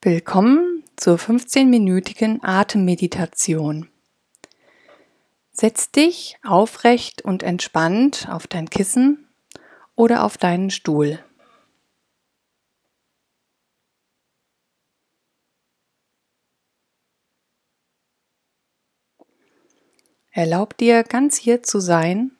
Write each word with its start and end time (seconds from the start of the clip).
Willkommen 0.00 0.84
zur 0.94 1.16
15-minütigen 1.16 2.38
Atemmeditation. 2.44 3.90
Setz 5.50 5.90
dich 5.90 6.38
aufrecht 6.44 7.22
und 7.22 7.42
entspannt 7.42 8.28
auf 8.30 8.46
dein 8.46 8.70
Kissen 8.70 9.26
oder 9.96 10.22
auf 10.22 10.38
deinen 10.38 10.70
Stuhl. 10.70 11.18
Erlaub 20.30 20.76
dir 20.76 21.02
ganz 21.02 21.36
hier 21.38 21.64
zu 21.64 21.80
sein 21.80 22.30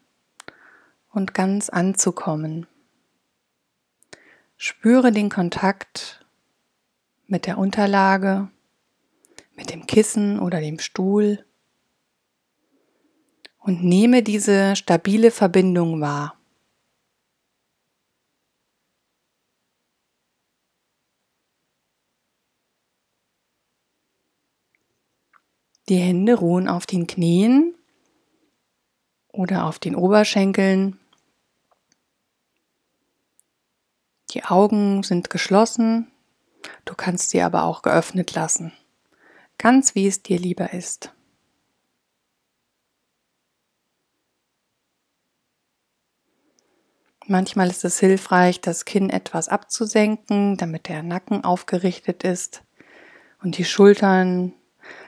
und 1.10 1.34
ganz 1.34 1.70
anzukommen. 1.70 2.68
Spüre 4.56 5.10
den 5.10 5.28
Kontakt 5.28 6.24
mit 7.28 7.46
der 7.46 7.58
Unterlage, 7.58 8.48
mit 9.54 9.70
dem 9.70 9.86
Kissen 9.86 10.40
oder 10.40 10.60
dem 10.60 10.78
Stuhl 10.78 11.44
und 13.58 13.84
nehme 13.84 14.22
diese 14.22 14.74
stabile 14.74 15.30
Verbindung 15.30 16.00
wahr. 16.00 16.34
Die 25.90 25.96
Hände 25.96 26.34
ruhen 26.34 26.68
auf 26.68 26.86
den 26.86 27.06
Knien 27.06 27.74
oder 29.28 29.66
auf 29.66 29.78
den 29.78 29.94
Oberschenkeln. 29.94 30.98
Die 34.30 34.44
Augen 34.44 35.02
sind 35.02 35.30
geschlossen 35.30 36.10
Du 36.84 36.94
kannst 36.94 37.30
sie 37.30 37.42
aber 37.42 37.64
auch 37.64 37.82
geöffnet 37.82 38.34
lassen, 38.34 38.72
ganz 39.58 39.94
wie 39.94 40.06
es 40.06 40.22
dir 40.22 40.38
lieber 40.38 40.72
ist. 40.72 41.12
Manchmal 47.26 47.68
ist 47.68 47.84
es 47.84 48.00
hilfreich, 48.00 48.62
das 48.62 48.86
Kinn 48.86 49.10
etwas 49.10 49.50
abzusenken, 49.50 50.56
damit 50.56 50.88
der 50.88 51.02
Nacken 51.02 51.44
aufgerichtet 51.44 52.24
ist 52.24 52.62
und 53.42 53.58
die 53.58 53.66
Schultern 53.66 54.54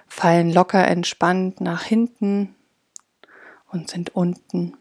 fallen 0.07 0.53
locker 0.53 0.87
entspannt 0.87 1.62
nach 1.62 1.83
hinten 1.83 2.55
und 3.70 3.89
sind 3.89 4.14
unten. 4.14 4.77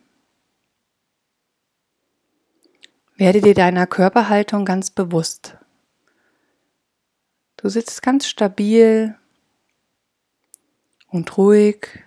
Werde 3.16 3.40
dir 3.40 3.54
deiner 3.54 3.88
Körperhaltung 3.88 4.66
ganz 4.66 4.92
bewusst. 4.92 5.59
Du 7.62 7.68
sitzt 7.68 8.02
ganz 8.02 8.26
stabil 8.26 9.16
und 11.10 11.38
ruhig 11.38 12.06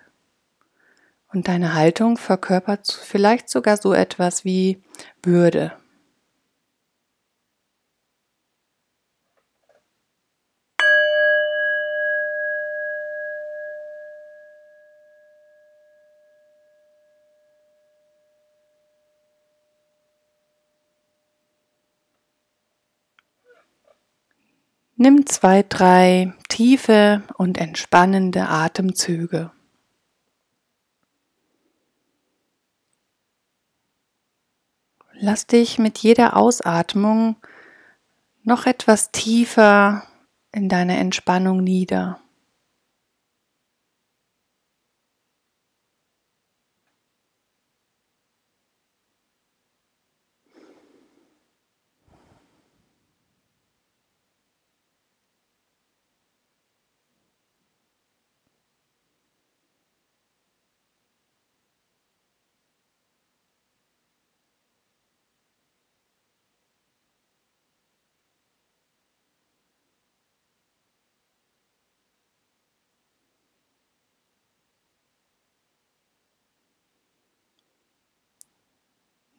und 1.30 1.46
deine 1.46 1.74
Haltung 1.74 2.16
verkörpert 2.16 2.90
vielleicht 2.90 3.50
sogar 3.50 3.76
so 3.76 3.92
etwas 3.92 4.46
wie 4.46 4.82
Würde. 5.22 5.76
Nimm 25.02 25.26
zwei, 25.26 25.64
drei 25.68 26.32
tiefe 26.48 27.24
und 27.36 27.58
entspannende 27.58 28.48
Atemzüge. 28.48 29.50
Lass 35.14 35.48
dich 35.48 35.80
mit 35.80 35.98
jeder 35.98 36.36
Ausatmung 36.36 37.34
noch 38.44 38.66
etwas 38.66 39.10
tiefer 39.10 40.04
in 40.52 40.68
deine 40.68 40.96
Entspannung 40.98 41.64
nieder. 41.64 42.21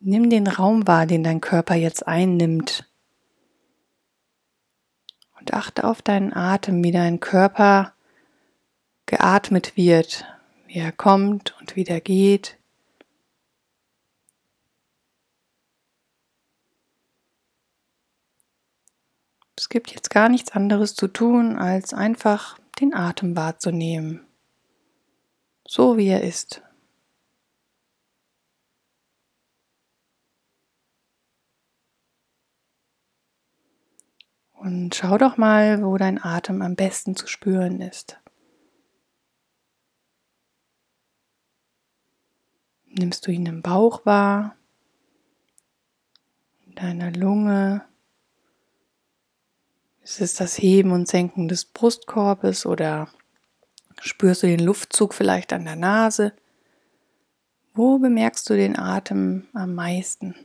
Nimm 0.05 0.29
den 0.29 0.47
Raum 0.47 0.85
wahr, 0.85 1.05
den 1.05 1.23
dein 1.23 1.39
Körper 1.39 1.75
jetzt 1.75 2.05
einnimmt. 2.05 2.91
Und 5.39 5.53
achte 5.53 5.85
auf 5.85 6.01
deinen 6.01 6.33
Atem, 6.33 6.83
wie 6.83 6.91
dein 6.91 7.21
Körper 7.21 7.93
geatmet 9.05 9.77
wird, 9.77 10.25
wie 10.67 10.79
er 10.79 10.91
kommt 10.91 11.55
und 11.61 11.77
wieder 11.77 12.01
geht. 12.01 12.57
Es 19.55 19.69
gibt 19.69 19.91
jetzt 19.91 20.09
gar 20.09 20.27
nichts 20.27 20.51
anderes 20.51 20.95
zu 20.95 21.07
tun, 21.07 21.57
als 21.57 21.93
einfach 21.93 22.59
den 22.81 22.93
Atem 22.93 23.37
wahrzunehmen, 23.37 24.27
so 25.65 25.95
wie 25.95 26.09
er 26.09 26.23
ist. 26.23 26.61
Und 34.63 34.95
schau 34.95 35.17
doch 35.17 35.35
mal, 35.35 35.83
wo 35.83 35.97
dein 35.97 36.23
Atem 36.23 36.61
am 36.61 36.77
besten 36.77 37.17
zu 37.17 37.27
spüren 37.27 37.81
ist. 37.81 38.17
Nimmst 42.85 43.27
du 43.27 43.31
ihn 43.31 43.45
im 43.45 43.61
Bauch 43.61 44.05
wahr, 44.05 44.55
in 46.65 46.75
deiner 46.75 47.11
Lunge? 47.11 47.83
Ist 50.01 50.21
es 50.21 50.35
das 50.35 50.57
Heben 50.57 50.91
und 50.91 51.09
Senken 51.09 51.49
des 51.49 51.65
Brustkorbes 51.65 52.65
oder 52.65 53.09
spürst 53.99 54.43
du 54.43 54.47
den 54.47 54.61
Luftzug 54.61 55.13
vielleicht 55.13 55.51
an 55.51 55.65
der 55.65 55.75
Nase? 55.75 56.31
Wo 57.73 57.99
bemerkst 57.99 58.49
du 58.49 58.53
den 58.53 58.79
Atem 58.79 59.45
am 59.51 59.75
meisten? 59.75 60.35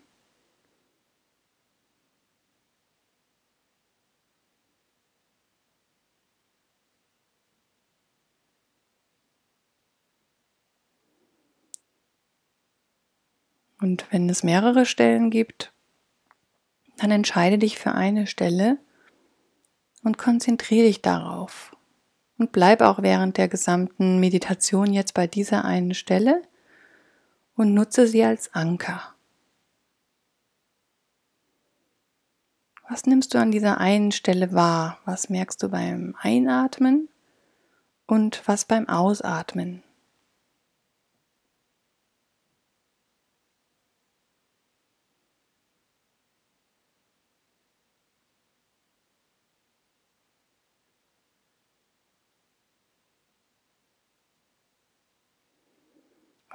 Und 13.80 14.06
wenn 14.10 14.28
es 14.28 14.42
mehrere 14.42 14.86
Stellen 14.86 15.30
gibt, 15.30 15.72
dann 16.96 17.10
entscheide 17.10 17.58
dich 17.58 17.78
für 17.78 17.92
eine 17.92 18.26
Stelle 18.26 18.78
und 20.02 20.18
konzentriere 20.18 20.86
dich 20.86 21.02
darauf. 21.02 21.76
Und 22.38 22.52
bleib 22.52 22.82
auch 22.82 23.02
während 23.02 23.36
der 23.36 23.48
gesamten 23.48 24.20
Meditation 24.20 24.92
jetzt 24.92 25.14
bei 25.14 25.26
dieser 25.26 25.64
einen 25.64 25.94
Stelle 25.94 26.42
und 27.56 27.74
nutze 27.74 28.06
sie 28.06 28.24
als 28.24 28.54
Anker. 28.54 29.14
Was 32.88 33.04
nimmst 33.06 33.34
du 33.34 33.38
an 33.38 33.50
dieser 33.50 33.78
einen 33.78 34.12
Stelle 34.12 34.52
wahr? 34.52 34.98
Was 35.04 35.28
merkst 35.28 35.62
du 35.62 35.68
beim 35.68 36.16
Einatmen 36.20 37.08
und 38.06 38.42
was 38.46 38.64
beim 38.64 38.88
Ausatmen? 38.88 39.82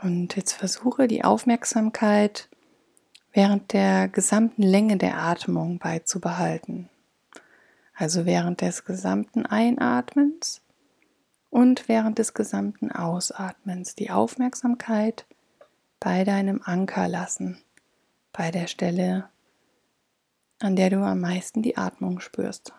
Und 0.03 0.35
jetzt 0.35 0.53
versuche 0.53 1.07
die 1.07 1.23
Aufmerksamkeit 1.23 2.50
während 3.31 3.73
der 3.73 4.09
gesamten 4.09 4.61
Länge 4.61 4.97
der 4.97 5.17
Atmung 5.17 5.79
beizubehalten. 5.79 6.89
also 7.95 8.25
während 8.25 8.61
des 8.61 8.85
gesamten 8.85 9.45
Einatmens 9.45 10.61
und 11.50 11.88
während 11.88 12.17
des 12.17 12.33
gesamten 12.33 12.91
Ausatmens 12.91 13.95
die 13.95 14.09
Aufmerksamkeit 14.09 15.25
bei 16.00 16.23
deinem 16.23 16.61
Anker 16.63 17.07
lassen, 17.07 17.59
bei 18.31 18.51
der 18.51 18.67
Stelle, 18.67 19.29
an 20.59 20.75
der 20.75 20.89
du 20.89 21.03
am 21.03 21.21
meisten 21.21 21.61
die 21.61 21.77
Atmung 21.77 22.19
spürst. 22.19 22.73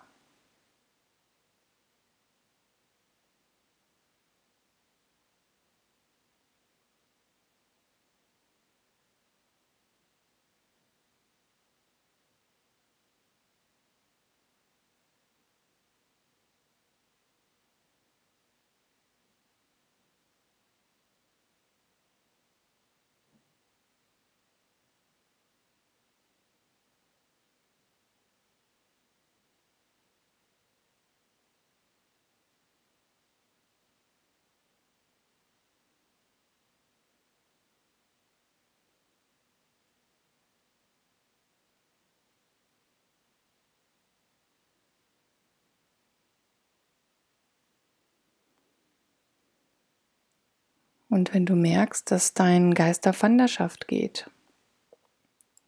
Und 51.14 51.32
wenn 51.32 51.46
du 51.46 51.54
merkst, 51.54 52.10
dass 52.10 52.34
dein 52.34 52.74
Geist 52.74 53.06
auf 53.06 53.22
Wanderschaft 53.22 53.86
geht, 53.86 54.28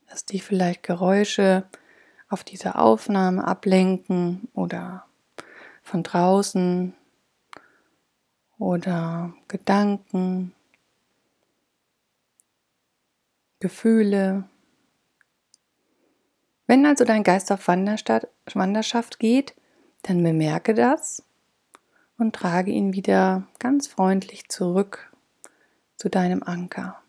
dass 0.09 0.25
dich 0.25 0.43
vielleicht 0.43 0.83
Geräusche 0.83 1.69
auf 2.29 2.43
dieser 2.43 2.81
Aufnahme 2.81 3.47
ablenken 3.47 4.49
oder 4.55 5.07
von 5.85 6.03
draußen 6.03 6.95
oder 8.59 9.35
Gedanken, 9.47 10.53
Gefühle. 13.61 14.49
Wenn 16.67 16.85
also 16.87 17.05
dein 17.05 17.23
Geist 17.23 17.53
auf 17.53 17.69
Wanderschaft 17.69 19.21
geht, 19.21 19.55
dann 20.03 20.25
bemerke 20.25 20.75
das 20.75 21.23
und 22.19 22.35
trage 22.35 22.73
ihn 22.73 22.95
wieder 22.95 23.47
ganz 23.61 23.87
freundlich 23.87 24.49
zurück 24.49 25.13
zu 25.97 26.09
deinem 26.09 26.43
Anker. 26.43 27.03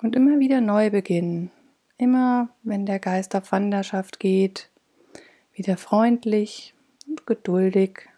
Und 0.00 0.14
immer 0.14 0.38
wieder 0.38 0.60
neu 0.60 0.90
beginnen. 0.90 1.50
Immer, 1.96 2.50
wenn 2.62 2.86
der 2.86 3.00
Geist 3.00 3.34
auf 3.34 3.50
Wanderschaft 3.50 4.20
geht, 4.20 4.70
wieder 5.52 5.76
freundlich 5.76 6.74
und 7.08 7.26
geduldig 7.26 8.08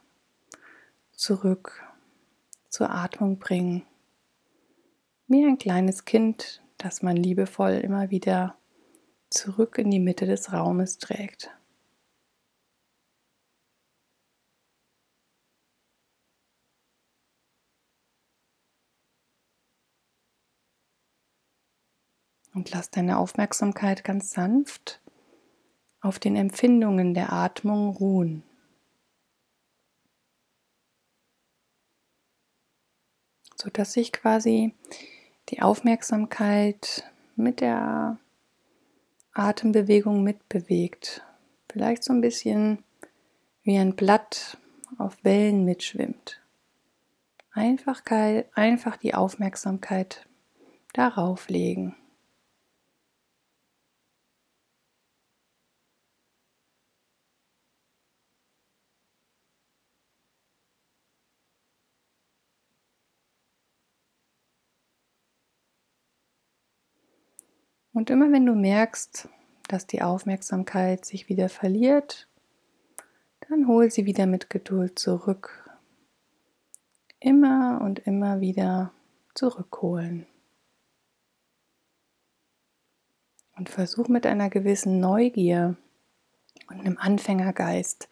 zurück 1.13 1.83
zur 2.69 2.91
Atmung 2.91 3.39
bringen. 3.39 3.83
Wie 5.27 5.45
ein 5.45 5.57
kleines 5.57 6.05
Kind, 6.05 6.61
das 6.77 7.03
man 7.03 7.17
liebevoll 7.17 7.73
immer 7.73 8.11
wieder 8.11 8.60
zurück 9.31 9.79
in 9.79 9.91
die 9.91 10.01
Mitte 10.01 10.27
des 10.27 10.53
Raumes 10.53 10.99
trägt. 10.99 11.51
Und 22.53 22.71
lass 22.73 22.91
deine 22.91 23.19
Aufmerksamkeit 23.19 24.03
ganz 24.03 24.33
sanft 24.33 25.01
auf 26.01 26.19
den 26.19 26.35
Empfindungen 26.35 27.15
der 27.15 27.33
Atmung 27.33 27.91
ruhen. 27.91 28.43
Sodass 33.55 33.93
sich 33.93 34.13
quasi 34.13 34.75
die 35.51 35.63
Aufmerksamkeit 35.63 37.05
mit 37.37 37.61
der 37.61 38.19
Atembewegung 39.41 40.23
mitbewegt. 40.23 41.23
Vielleicht 41.73 42.05
so 42.05 42.13
ein 42.13 42.21
bisschen 42.21 42.85
wie 43.63 43.79
ein 43.79 43.97
Blatt 43.97 44.59
auf 44.99 45.17
Wellen 45.25 45.65
mitschwimmt. 45.65 46.41
Einfach, 47.53 48.03
einfach 48.55 48.97
die 48.97 49.15
Aufmerksamkeit 49.15 50.27
darauf 50.93 51.49
legen. 51.49 51.97
Und 68.01 68.09
immer 68.09 68.33
wenn 68.33 68.47
du 68.47 68.55
merkst, 68.55 69.29
dass 69.69 69.87
die 69.87 70.01
Aufmerksamkeit 70.01 71.05
sich 71.05 71.29
wieder 71.29 71.51
verliert, 71.51 72.29
dann 73.47 73.67
hol 73.69 73.91
sie 73.91 74.07
wieder 74.07 74.25
mit 74.25 74.49
Geduld 74.49 74.99
zurück. 74.99 75.71
Immer 77.19 77.83
und 77.85 77.99
immer 77.99 78.41
wieder 78.41 78.91
zurückholen. 79.35 80.25
Und 83.59 83.69
versuch 83.69 84.09
mit 84.09 84.25
einer 84.25 84.49
gewissen 84.49 84.99
Neugier 84.99 85.77
und 86.71 86.81
einem 86.81 86.97
Anfängergeist 86.97 88.09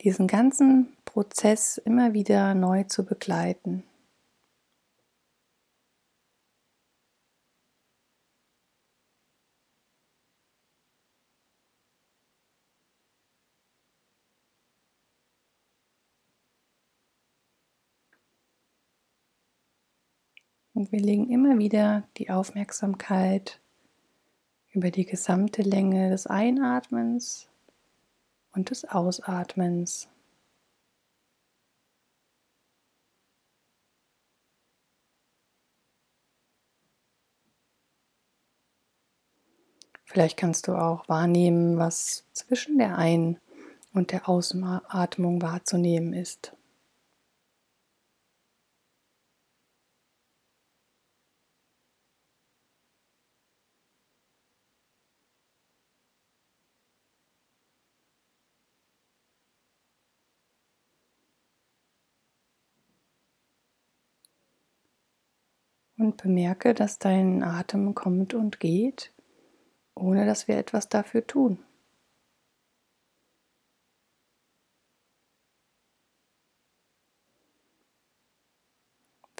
diesen 0.00 0.26
ganzen 0.26 0.88
Prozess 1.04 1.78
immer 1.78 2.14
wieder 2.14 2.56
neu 2.56 2.82
zu 2.82 3.04
begleiten. 3.04 3.84
Und 20.74 20.90
wir 20.90 20.98
legen 20.98 21.30
immer 21.30 21.58
wieder 21.58 22.02
die 22.16 22.30
Aufmerksamkeit 22.30 23.60
über 24.72 24.90
die 24.90 25.06
gesamte 25.06 25.62
Länge 25.62 26.10
des 26.10 26.26
Einatmens 26.26 27.48
und 28.52 28.70
des 28.70 28.84
Ausatmens. 28.84 30.08
Vielleicht 40.04 40.36
kannst 40.36 40.66
du 40.66 40.74
auch 40.74 41.08
wahrnehmen, 41.08 41.78
was 41.78 42.24
zwischen 42.32 42.78
der 42.78 42.98
Ein- 42.98 43.38
und 43.92 44.10
der 44.10 44.28
Ausatmung 44.28 45.40
wahrzunehmen 45.40 46.12
ist. 46.12 46.52
Und 66.04 66.22
bemerke, 66.22 66.74
dass 66.74 66.98
dein 66.98 67.42
Atem 67.42 67.94
kommt 67.94 68.34
und 68.34 68.60
geht, 68.60 69.12
ohne 69.94 70.26
dass 70.26 70.48
wir 70.48 70.56
etwas 70.58 70.88
dafür 70.88 71.26
tun. 71.26 71.58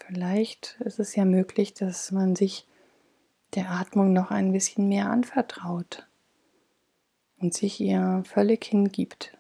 Vielleicht 0.06 0.78
ist 0.80 0.98
es 0.98 1.16
ja 1.16 1.24
möglich, 1.24 1.72
dass 1.74 2.12
man 2.12 2.36
sich 2.36 2.66
der 3.54 3.70
Atmung 3.70 4.12
noch 4.12 4.30
ein 4.30 4.52
bisschen 4.52 4.88
mehr 4.88 5.10
anvertraut 5.10 6.06
und 7.40 7.54
sich 7.54 7.80
ihr 7.80 8.22
völlig 8.26 8.64
hingibt. 8.64 9.36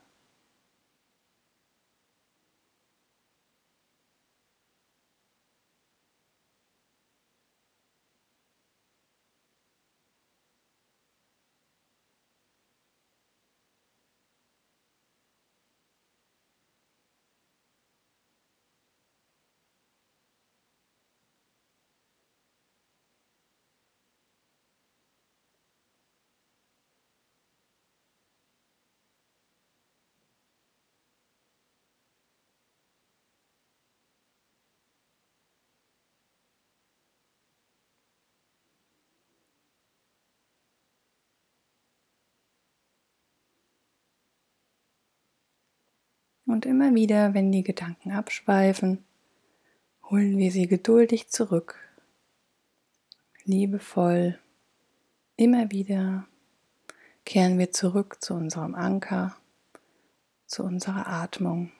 Und 46.54 46.66
immer 46.66 46.94
wieder, 46.94 47.34
wenn 47.34 47.50
die 47.50 47.64
Gedanken 47.64 48.12
abschweifen, 48.12 49.04
holen 50.08 50.38
wir 50.38 50.52
sie 50.52 50.68
geduldig 50.68 51.26
zurück. 51.28 51.80
Liebevoll. 53.42 54.38
Immer 55.34 55.72
wieder 55.72 56.28
kehren 57.24 57.58
wir 57.58 57.72
zurück 57.72 58.22
zu 58.22 58.34
unserem 58.34 58.76
Anker, 58.76 59.36
zu 60.46 60.62
unserer 60.62 61.08
Atmung. 61.08 61.72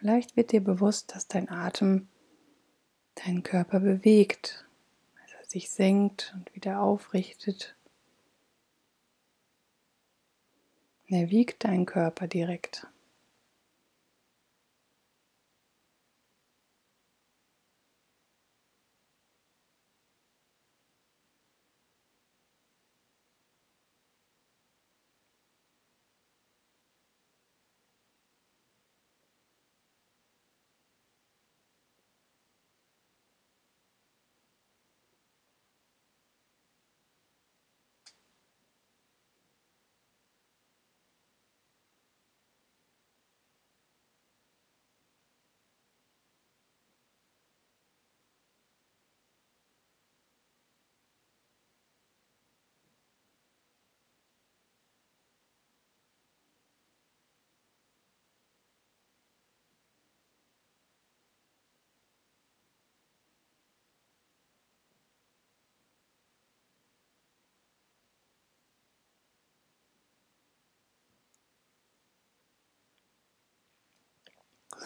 Vielleicht 0.00 0.34
wird 0.34 0.52
dir 0.52 0.64
bewusst, 0.64 1.14
dass 1.14 1.28
dein 1.28 1.50
Atem 1.50 2.08
deinen 3.16 3.42
Körper 3.42 3.80
bewegt, 3.80 4.66
als 5.22 5.34
er 5.34 5.44
sich 5.44 5.68
senkt 5.68 6.32
und 6.34 6.54
wieder 6.54 6.80
aufrichtet. 6.80 7.76
er 11.06 11.28
wiegt 11.28 11.64
deinen 11.64 11.84
Körper 11.84 12.28
direkt. 12.28 12.86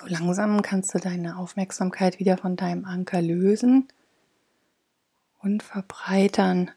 So 0.01 0.07
langsam 0.07 0.61
kannst 0.63 0.93
du 0.95 0.99
deine 0.99 1.37
Aufmerksamkeit 1.39 2.19
wieder 2.19 2.37
von 2.37 2.57
deinem 2.57 2.85
Anker 2.85 3.23
lösen 3.23 3.87
und 5.41 5.63
verbreitern 5.63 6.71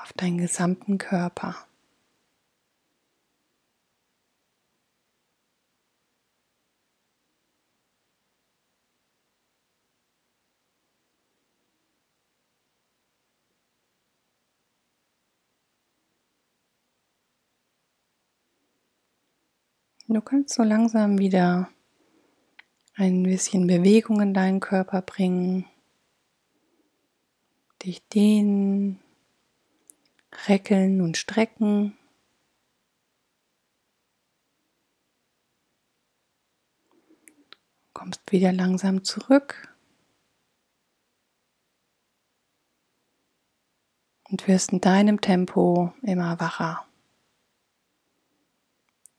auf 0.00 0.12
deinen 0.12 0.38
gesamten 0.38 0.98
Körper. 0.98 1.56
Du 20.08 20.20
kannst 20.20 20.54
so 20.54 20.62
langsam 20.62 21.18
wieder 21.18 21.68
ein 22.96 23.22
bisschen 23.22 23.66
Bewegung 23.66 24.20
in 24.22 24.32
deinen 24.32 24.60
Körper 24.60 25.02
bringen, 25.02 25.66
dich 27.82 28.02
dehnen, 28.08 29.00
reckeln 30.48 31.02
und 31.02 31.18
strecken. 31.18 31.96
Kommst 37.92 38.20
wieder 38.32 38.52
langsam 38.52 39.04
zurück 39.04 39.74
und 44.30 44.48
wirst 44.48 44.72
in 44.72 44.80
deinem 44.80 45.20
Tempo 45.20 45.92
immer 46.02 46.40
wacher. 46.40 46.86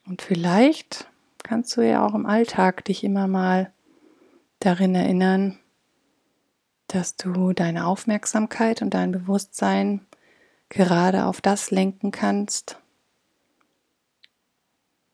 Und 0.06 0.22
vielleicht 0.22 1.12
kannst 1.48 1.76
du 1.78 1.82
ja 1.82 2.06
auch 2.06 2.14
im 2.14 2.26
Alltag 2.26 2.84
dich 2.86 3.04
immer 3.04 3.28
mal 3.28 3.72
darin 4.60 4.94
erinnern, 4.96 5.58
dass 6.88 7.16
du 7.16 7.54
deine 7.54 7.88
Aufmerksamkeit 7.88 8.82
und 8.82 8.94
dein 8.94 9.14
Bewusstsein 9.14 10.06
gerade 10.70 11.26
auf 11.26 11.40
das 11.40 11.72
lenken 11.72 12.12
kannst, 12.12 12.82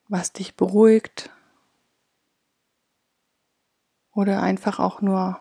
was 0.08 0.34
dich 0.34 0.56
beruhigt 0.56 1.30
oder 4.12 4.42
einfach 4.42 4.80
auch 4.80 5.02
nur 5.02 5.40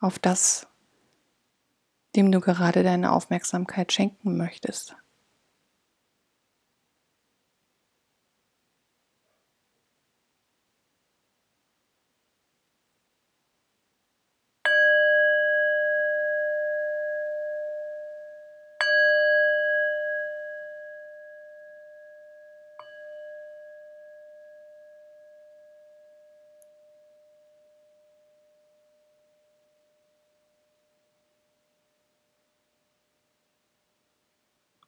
auf 0.00 0.18
das, 0.18 0.66
dem 2.16 2.32
du 2.32 2.40
gerade 2.40 2.82
deine 2.82 3.12
Aufmerksamkeit 3.12 3.92
schenken 3.92 4.38
möchtest. 4.38 4.96